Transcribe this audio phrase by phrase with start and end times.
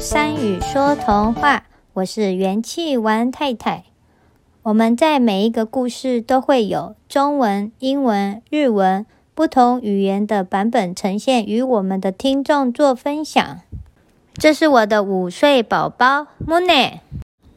[0.00, 3.84] 山语说童话，我是元气丸太太。
[4.62, 13.60] 我们在每一个故事都会有中文、英文、日文不同语言的版本呈现，与我们的听众做分享。
[14.32, 17.00] 这是我的五岁宝宝 Mune，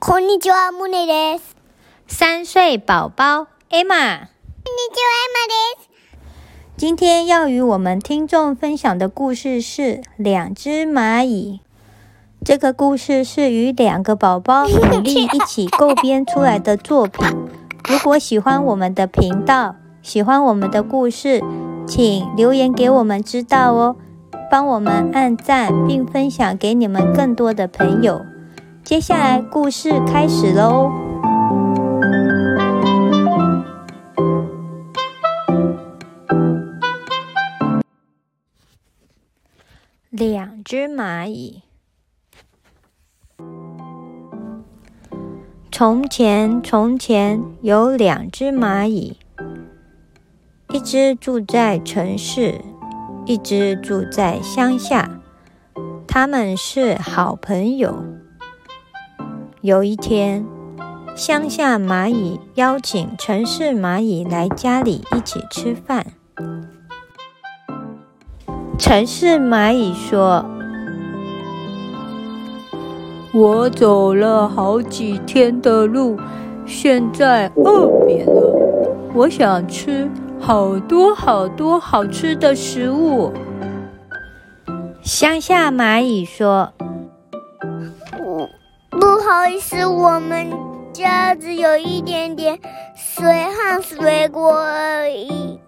[0.02, 1.41] こんにちは Mune です。
[2.07, 5.48] 三岁宝宝 Emma，こんにちは Emma
[5.80, 5.88] です。
[6.75, 9.81] 今天要与我们听众分享的故事是
[10.17, 11.62] 《两只蚂蚁》。
[12.45, 17.25] 这个故事是与两个宝宝 努力一起构编出来的作品。
[17.88, 21.41] 如果喜欢我们的频道，喜欢我们的故事，
[21.87, 23.95] 请留言给我们知道哦，
[24.51, 28.20] 帮我们按赞并分享给你们更多的朋友。
[28.84, 30.91] 接下来故事开始喽。
[40.13, 41.63] 两只蚂蚁。
[45.76, 49.18] 从前，从前有两只蚂蚁，
[50.71, 52.62] 一只住在城市，
[53.26, 55.20] 一只住在乡下，
[56.07, 58.05] 他们是好朋友。
[59.62, 60.46] 有一天，
[61.15, 66.06] 乡下蚂蚁邀请城市蚂蚁来家里一起吃饭。
[68.78, 70.53] 城市蚂蚁说。
[73.34, 76.16] 我走了好几天的路，
[76.67, 78.91] 现在饿扁了。
[79.16, 80.07] 我想吃
[80.40, 83.34] 好多好多好吃的食物。
[85.01, 86.73] 乡下蚂蚁说
[88.16, 88.47] ：“不
[88.91, 90.45] 不好意思，我们
[90.94, 92.59] 家只有一点点
[92.95, 95.59] 水和水果而已。”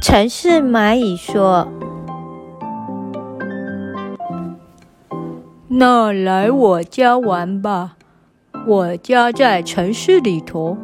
[0.00, 1.68] 城市蚂蚁说。
[5.72, 7.92] 那来我家玩吧，
[8.66, 10.76] 我家在城市里头，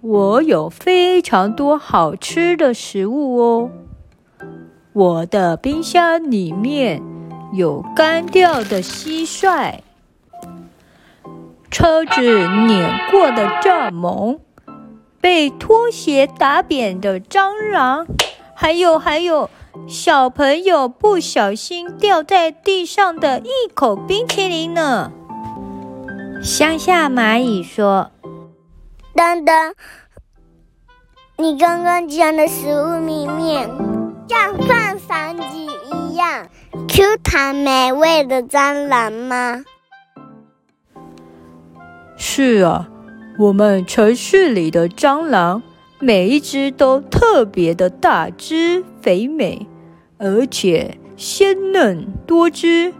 [0.00, 3.70] 我有非常多好吃的食物哦。
[4.92, 7.02] 我的冰箱里面
[7.52, 9.78] 有干掉的蟋蟀，
[11.68, 14.38] 车子碾过的蚱蜢，
[15.20, 18.06] 被拖鞋打扁的蟑螂，
[18.54, 19.50] 还有还有。
[19.86, 25.10] 小朋友不小心掉在地上的一口冰淇淋呢？
[26.42, 28.10] 乡下蚂蚁说
[29.14, 29.74] ：“等等，
[31.38, 33.68] 你刚刚讲的食物里面
[34.28, 36.46] 像放生鸡一样
[36.88, 39.64] Q 弹美味的蟑螂吗？”
[42.16, 42.90] 是啊，
[43.38, 45.62] 我们城市里的蟑螂。
[46.00, 49.66] 每一只都特别的大只肥美，
[50.18, 52.92] 而且鲜嫩多汁。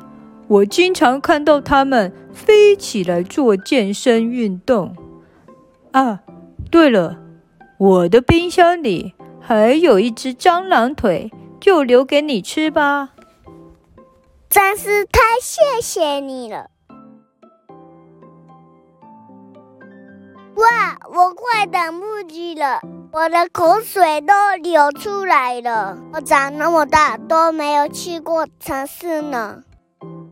[0.48, 4.97] 我经常看到它们飞起来做健身运动。
[5.92, 6.20] 啊，
[6.72, 7.19] 对了，
[7.78, 11.30] 我的冰箱里还有一只蟑螂腿，
[11.60, 13.10] 就留给你吃吧。
[14.50, 16.70] 真是太谢谢你了。
[20.59, 20.97] 哇！
[21.11, 22.81] 我快等不及了，
[23.13, 25.97] 我的口水都流出来了。
[26.13, 29.63] 我长那么大都没有去过城市呢，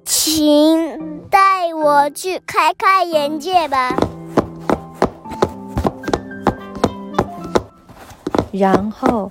[0.05, 3.97] 请带我去开开眼界吧。
[8.53, 9.31] 然后，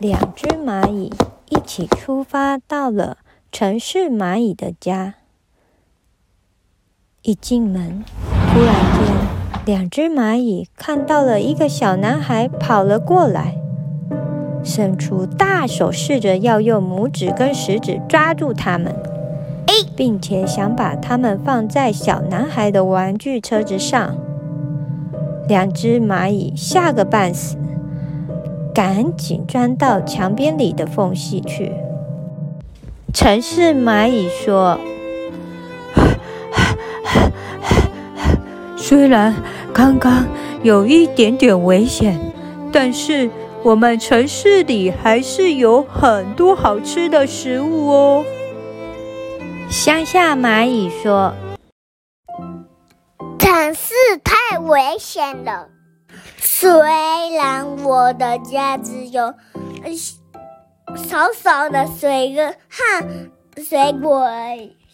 [0.00, 1.12] 两只蚂蚁
[1.50, 3.18] 一起出发，到了
[3.52, 5.14] 城市蚂蚁的家。
[7.22, 8.04] 一进门，
[8.52, 9.35] 突然间。
[9.66, 13.56] 两只蚂蚁看到了一个小男孩跑了过来，
[14.62, 18.94] 伸出大手，试着要用拇指跟食指抓住他们，
[19.96, 24.16] 并且想把他们放在小男孩的玩具车子上。
[25.48, 27.56] 两只蚂蚁吓个半死，
[28.72, 31.72] 赶紧钻到墙边里的缝隙去。
[33.12, 34.78] 城市蚂蚁说
[38.78, 39.34] ：“虽然……”
[39.76, 40.26] 刚刚
[40.62, 42.18] 有一点点危险，
[42.72, 43.28] 但是
[43.62, 48.24] 我们城市里还是有很多好吃的食物哦。
[49.68, 51.34] 乡下蚂蚁说
[53.38, 53.92] ：“城市
[54.24, 55.68] 太危险了，
[56.38, 56.70] 虽
[57.36, 59.24] 然我的家只有
[59.84, 64.85] 呃少少的水人和水果而已。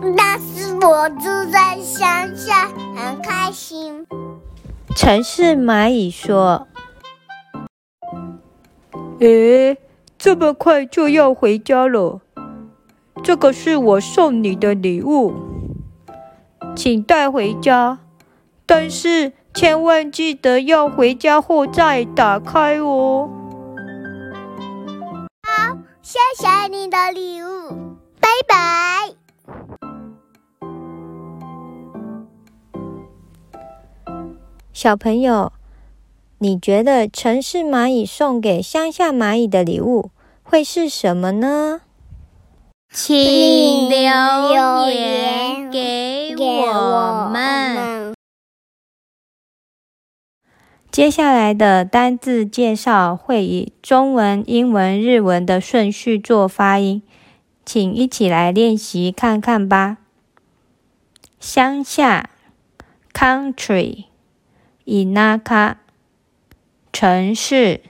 [0.00, 4.06] 那是我住在乡下，很开心。
[4.94, 6.68] 城市蚂蚁说
[9.18, 9.76] ：“诶，
[10.16, 12.20] 这么快就要回家了？
[13.24, 15.34] 这个是我送你的礼物，
[16.76, 17.98] 请带回家。
[18.66, 23.28] 但是千万记得要回家后再打开哦。”
[25.46, 29.17] 好，谢谢你的礼物，拜拜。
[34.80, 35.50] 小朋友，
[36.38, 40.12] 你觉得城市蚂蚁送给乡下蚂蚁的礼物
[40.44, 41.80] 会是什么呢？
[42.88, 48.14] 请留言给我们。
[50.92, 57.02] 接下来的单字介绍会以中文、英文、日文的顺序做发音，
[57.66, 59.96] 请一起来练习看看吧。
[61.40, 62.30] 乡下
[63.12, 64.04] ，country。
[64.88, 65.76] Inaka
[66.94, 67.82] 城市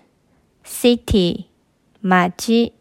[0.64, 1.44] ，City，
[2.02, 2.72] マジ。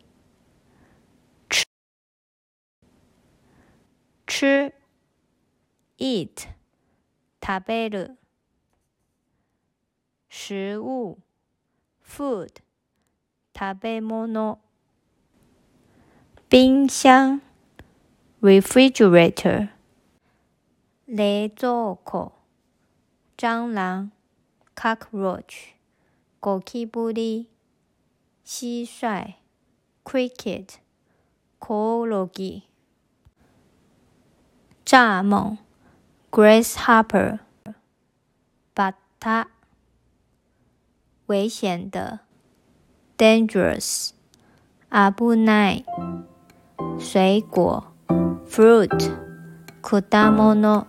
[4.25, 4.73] 吃
[5.99, 6.47] ，Eat，
[7.39, 8.17] 食べる。
[10.31, 11.19] 食物
[12.03, 12.61] ，Food，
[13.53, 14.57] 食べ物。
[16.49, 17.39] 冰箱
[18.41, 19.69] ，Refrigerator，
[21.05, 22.36] 冷蔵庫。
[23.37, 24.09] 蟑螂
[24.75, 25.67] cockroach,
[26.41, 26.59] 布
[27.13, 27.45] 子
[28.43, 29.33] 蟋蟀
[30.03, 30.67] cricket,
[31.59, 32.27] 昆虫
[34.83, 35.57] 蚱蜢
[36.31, 37.37] grasshopper,
[38.73, 39.47] 贝塔
[41.27, 42.21] 危险的
[43.15, 44.13] dangerous,
[44.89, 45.83] 阿布奈
[46.99, 47.93] 水果
[48.49, 49.15] fruit,
[49.83, 50.87] 可大么诺。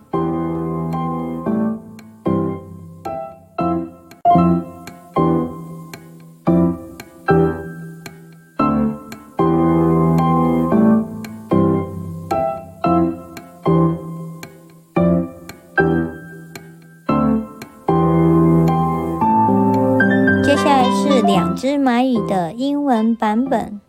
[23.19, 23.81] 版本。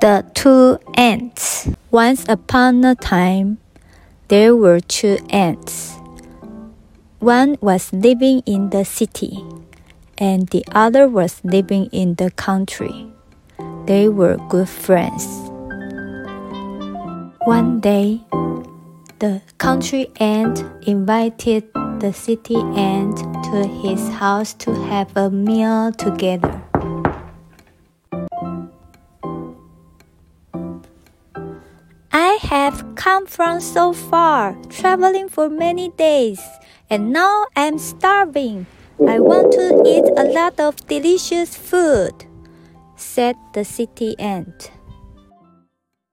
[0.00, 1.68] The two ants.
[1.90, 3.58] Once upon a time,
[4.28, 5.94] there were two ants.
[7.20, 9.42] One was living in the city,
[10.18, 13.08] and the other was living in the country.
[13.86, 15.26] They were good friends.
[17.44, 18.20] One day,
[19.18, 21.64] the country ant invited
[21.98, 26.62] the city ant to his house to have a meal together.
[32.68, 36.38] I've come from so far, traveling for many days,
[36.90, 38.66] and now I'm starving.
[39.08, 42.12] I want to eat a lot of delicious food,
[42.94, 44.70] said the city ant.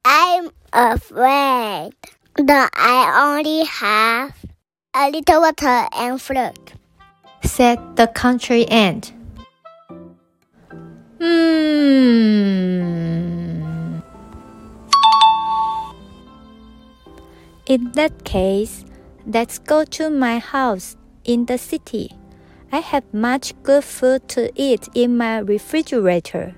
[0.06, 1.90] I'm afraid
[2.38, 4.32] that I only have
[4.96, 6.72] a little water and fruit,
[7.44, 9.12] said the country ant.
[11.20, 13.35] Hmm.
[17.68, 18.86] In that case,
[19.26, 22.12] let's go to my house in the city.
[22.72, 26.54] I have much good food to eat in my refrigerator.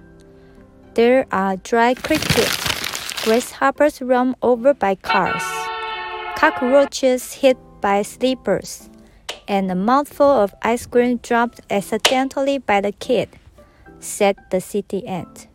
[0.95, 5.43] There are dry crickets, grasshoppers run over by cars,
[6.35, 8.89] cockroaches hit by sleepers,
[9.47, 13.29] and a mouthful of ice cream dropped accidentally by the kid,
[14.01, 15.47] said the city ant.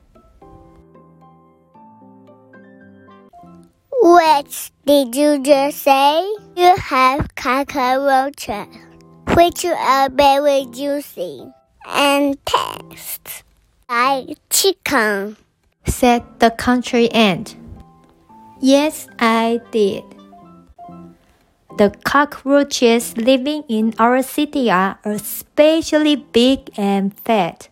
[4.05, 6.27] Which did you just say?
[6.57, 8.67] You have cockroaches,
[9.33, 11.47] which are very juicy
[11.87, 13.45] and taste
[13.89, 15.37] like chicken,
[15.87, 17.55] said the country ant.
[18.61, 20.03] Yes, I did.
[21.79, 27.69] The cockroaches living in our city are especially big and fat.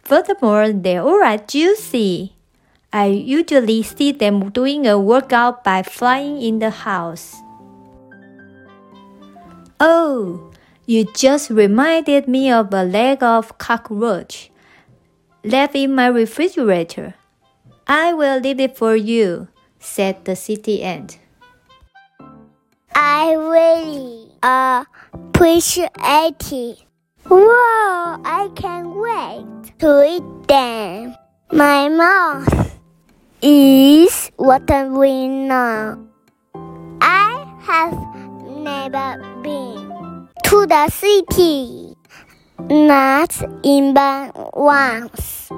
[0.00, 2.32] Furthermore, they are juicy.
[2.92, 7.36] I usually see them doing a workout by flying in the house.
[9.78, 10.50] Oh,
[10.86, 14.50] you just reminded me of a leg of cockroach
[15.44, 17.14] left in my refrigerator.
[17.86, 19.46] I will leave it for you,
[19.78, 21.18] said the city ant.
[22.92, 26.82] I really appreciate it.
[27.24, 27.40] Whoa,
[28.24, 31.14] I can't wait to eat them.
[31.52, 32.69] My mouth
[33.42, 35.98] is what I'm now.
[37.00, 37.96] I have
[38.46, 41.94] never been to the city,
[42.68, 45.48] not even once.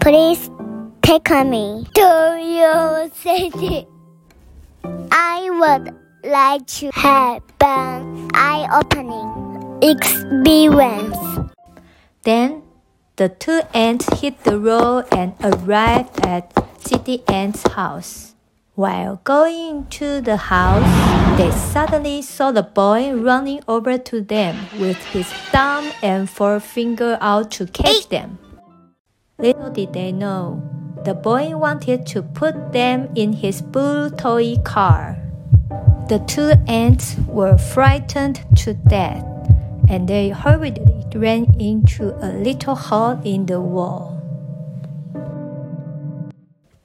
[0.00, 0.50] Please
[1.02, 3.86] take me to your city.
[5.10, 5.48] I
[5.82, 5.94] would
[6.30, 11.16] like to have an eye-opening experience.
[12.22, 12.62] Then
[13.16, 18.34] the two ants hit the road and arrived at City Ant's house.
[18.74, 20.84] While going to the house,
[21.38, 27.50] they suddenly saw the boy running over to them with his thumb and forefinger out
[27.52, 28.38] to catch them.
[29.38, 30.62] Little did they know,
[31.06, 35.16] the boy wanted to put them in his blue toy car.
[36.10, 39.24] The two ants were frightened to death
[39.88, 44.12] and they hurriedly ran into a little hole in the wall.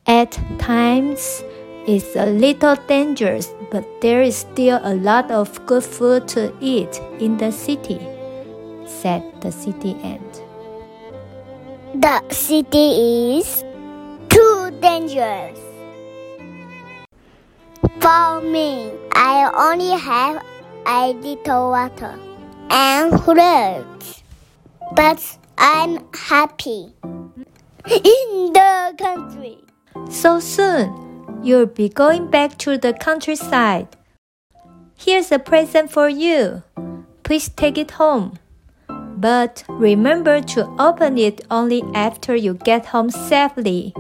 [0.08, 1.43] At times,
[1.88, 7.01] it's a little dangerous, but there is still a lot of good food to eat
[7.20, 8.00] in the city,
[8.86, 10.43] said the city ant.
[11.96, 13.63] The city is
[14.29, 15.60] too dangerous.
[18.00, 20.43] For me, I only have
[20.88, 22.17] a little water
[22.72, 23.84] and hurt.
[24.94, 26.88] But I'm happy
[27.88, 29.58] in the country.
[30.10, 33.88] So soon, you'll be going back to the countryside.
[34.98, 36.63] Here's a present for you.
[37.24, 38.38] Please take it home.
[38.90, 43.94] But remember to open it only after you get home safely,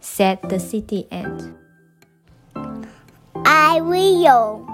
[0.00, 1.54] said the city ant.
[3.44, 4.68] I will.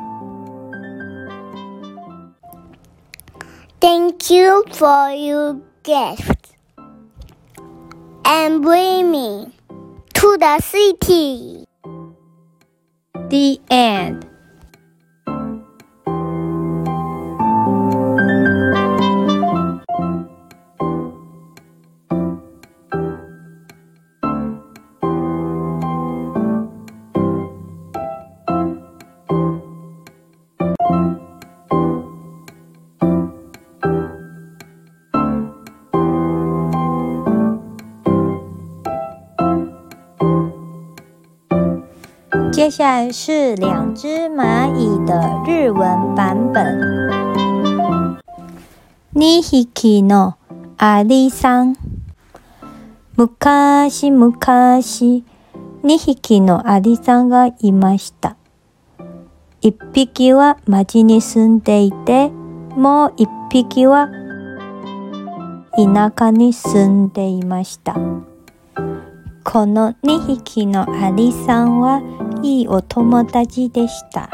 [3.85, 6.57] Thank you for your gift
[8.35, 9.53] and bring me
[10.14, 11.67] to the city.
[13.29, 14.31] The end.
[42.64, 46.80] 接下来是两只蚂蚁的日文版本。
[49.12, 49.42] 二
[49.75, 50.37] 匹の
[50.78, 51.76] アリさん。
[53.18, 55.25] 昔昔、
[55.83, 58.38] 2匹のアリさんがいました。
[59.61, 62.30] 1匹は町に住んでいて、
[62.75, 64.09] もう1匹は
[65.76, 67.92] 田舎に住んでいました。
[69.44, 72.00] この2匹のアリさんは
[72.44, 74.28] いいお友達でした。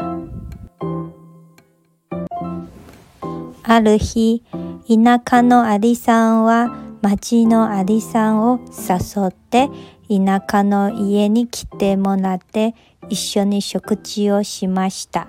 [3.63, 4.43] ある日、
[4.87, 9.69] 田舎のアリさんは町のアリさんを誘って
[10.09, 12.75] 田舎の家に来てもらって
[13.07, 15.27] 一緒に食事をしました。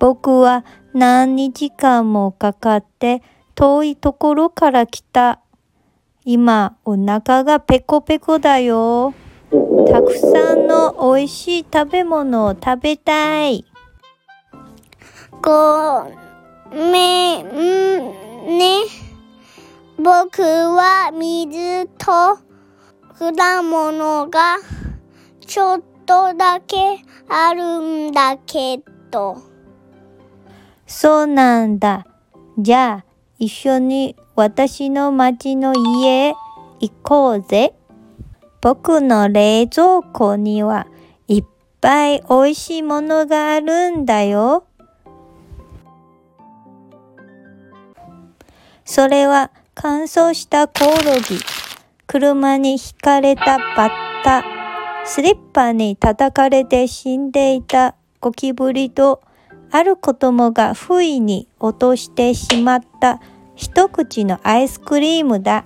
[0.00, 0.64] 僕は
[0.94, 3.22] 何時間もかかって
[3.54, 5.38] 遠いところから来た。
[6.24, 9.14] 今お腹がペコペコだよ。
[9.90, 13.64] たくさんの美味しい食べ物を食べたい。
[15.42, 16.04] ご
[16.72, 17.48] めん
[18.56, 18.84] ね。
[19.98, 22.38] 僕は水と
[23.34, 24.58] 果物が
[25.44, 26.76] ちょっとだけ
[27.28, 28.78] あるんだけ
[29.10, 29.38] ど。
[30.86, 32.06] そうなんだ。
[32.58, 33.04] じゃあ
[33.40, 36.34] 一緒に私の町の家へ
[36.78, 37.74] 行こうぜ。
[38.62, 40.86] 僕の冷蔵庫には
[41.28, 41.44] いっ
[41.80, 44.64] ぱい美味しいものがあるんだよ。
[48.84, 51.38] それは乾燥したコオロギ、
[52.06, 54.44] 車にひかれたバッタ、
[55.06, 59.22] スリッパに叩かれて死んでいたゴキブリと、
[59.72, 63.20] ある子供が不意に落としてしまった
[63.54, 65.64] 一口のアイスクリームだ。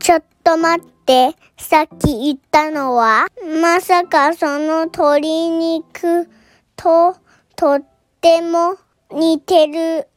[0.00, 3.26] ちょっと待って、さっき言ったのは、
[3.60, 6.26] まさかその鶏肉
[6.74, 7.14] と
[7.54, 7.82] とっ
[8.22, 8.76] ても
[9.12, 10.08] 似てる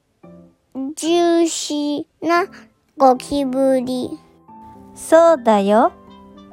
[0.96, 2.46] ジューシーな
[2.98, 4.10] ゴキブリ。
[4.96, 5.92] そうだよ。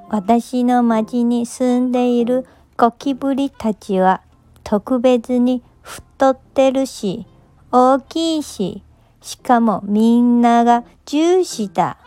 [0.08, 4.22] 私の町に住んでいるゴキブリたちは
[4.64, 7.26] 特別に太ってるし、
[7.70, 8.82] 大きいし、
[9.22, 11.98] しかもみんながジューシーだ。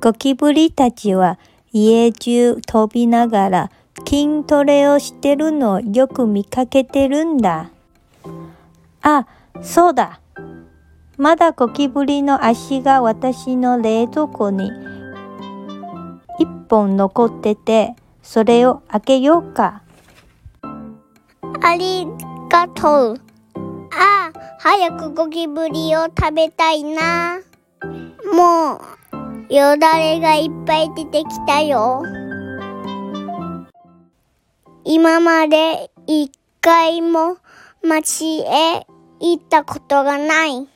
[0.00, 1.40] ゴキブリたちは
[1.72, 3.70] 家中飛びながら
[4.06, 7.70] 筋トレをしてるのをよく見かけてるんだ。
[9.02, 9.26] あ、
[9.60, 10.20] そうだ。
[11.16, 14.70] まだゴキブリの足が私の冷蔵庫に
[16.38, 19.82] 一本残ってて、それを開けようか。
[21.60, 22.06] あり
[22.48, 23.16] がとう。
[23.92, 27.38] ああ、早くゴキブリを食べたいな。
[28.32, 29.17] もう
[29.50, 32.02] よだれがいっぱい出てきたよ。
[34.84, 37.38] 今まで一回も
[37.82, 38.86] 町へ
[39.20, 40.68] 行ったことがない。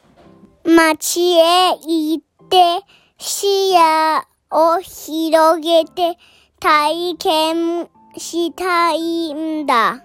[0.65, 2.83] 町へ行って
[3.19, 6.17] 視野を広げて
[6.59, 10.03] 体験したいんだ。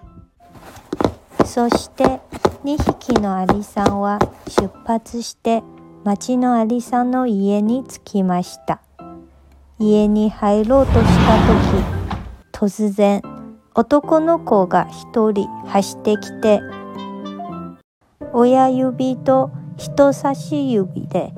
[1.46, 2.20] そして
[2.64, 4.18] 2匹のアリさんは
[4.60, 5.62] 出発して
[6.08, 8.80] 町のありさんの家に着きました。
[9.78, 13.20] 家に入ろうとした時、突然、
[13.74, 16.60] 男の子が一人走ってきて、
[18.32, 21.34] 親指と人差し指で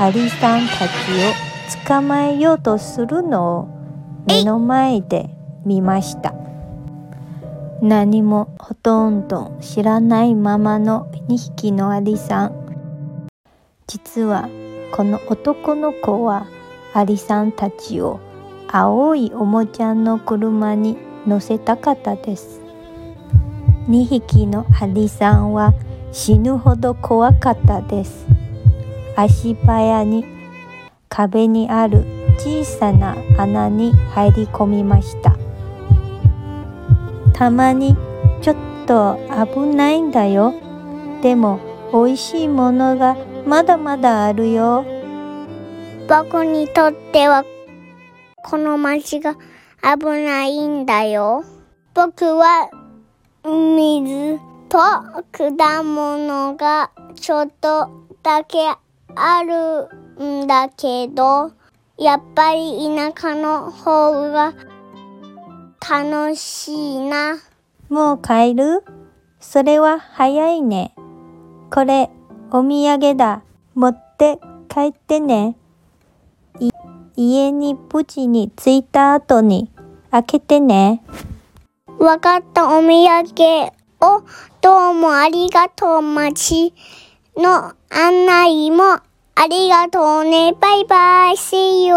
[0.00, 3.68] アリさんたちを捕まえようとするのを
[4.26, 5.28] 目の前で
[5.66, 6.32] 見ました。
[7.82, 12.63] 何もほとんど知らないままの2匹のアリさん。
[13.86, 14.48] 実は
[14.92, 16.46] この男の子は
[16.94, 18.18] アリさんたちを
[18.68, 22.60] 青いおもちゃの車に乗せたかったです
[23.88, 25.74] 2匹のアリさんは
[26.12, 28.26] 死ぬほど怖かったです
[29.16, 30.24] 足早に
[31.10, 32.04] 壁にある
[32.38, 35.36] 小さな穴に入り込みました
[37.34, 37.96] たまに
[38.42, 39.18] ちょっと
[39.52, 40.54] 危ないんだよ
[41.22, 44.84] でも美味しいものがまだまだあるよ。
[46.08, 47.44] 僕にとっては
[48.42, 49.36] この街が
[49.80, 51.44] 危ないんだよ。
[51.94, 52.68] 僕は
[53.44, 54.78] 水と
[55.30, 57.88] 果物がちょっと
[58.24, 58.58] だけ
[59.14, 59.86] ある
[60.20, 61.52] んだけど、
[61.96, 64.52] やっぱり田舎の方が
[65.88, 67.36] 楽しいな。
[67.88, 68.82] もう帰る
[69.38, 70.93] それは早いね。
[71.74, 72.08] これ、
[72.52, 73.42] お土産だ。
[73.74, 75.56] 持って帰ってね。
[77.16, 79.72] 家に無事に着いた後に
[80.12, 81.02] 開けてね。
[81.98, 83.16] わかったお土産
[84.02, 84.22] を
[84.60, 86.72] どうもありがとう町
[87.36, 89.00] の案内も
[89.34, 90.52] ありがとうね。
[90.52, 91.34] バイバイ。
[91.34, 91.96] See you.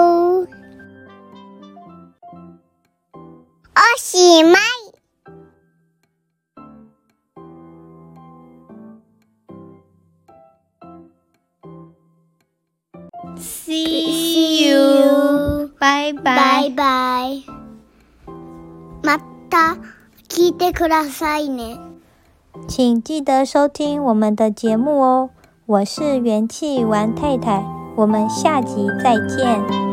[3.75, 4.86] おしまい。
[13.39, 15.69] See you.
[15.79, 17.43] Bye bye bye.
[19.03, 19.19] ま
[19.49, 19.77] た
[20.27, 21.77] 聞いてくださいね。
[22.67, 25.29] 请记得收听我们的节目哦。
[25.65, 27.63] 我是元气丸太太，
[27.97, 29.86] 我们下集再见。